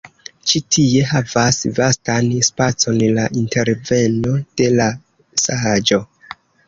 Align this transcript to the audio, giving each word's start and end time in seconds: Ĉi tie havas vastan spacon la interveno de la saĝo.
Ĉi 0.51 0.59
tie 0.75 1.01
havas 1.09 1.59
vastan 1.79 2.31
spacon 2.47 2.97
la 3.19 3.25
interveno 3.43 4.35
de 4.63 4.71
la 4.81 4.89
saĝo. 5.45 6.01